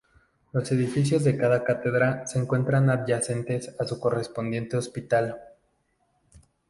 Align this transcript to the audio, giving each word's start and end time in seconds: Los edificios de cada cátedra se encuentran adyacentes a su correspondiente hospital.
Los 0.51 0.71
edificios 0.71 1.23
de 1.23 1.37
cada 1.37 1.63
cátedra 1.63 2.25
se 2.25 2.39
encuentran 2.39 2.89
adyacentes 2.89 3.75
a 3.79 3.85
su 3.85 3.99
correspondiente 3.99 4.75
hospital. 4.75 5.37